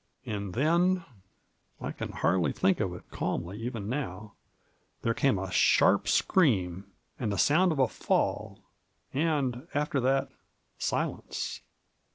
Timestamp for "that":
9.99-10.31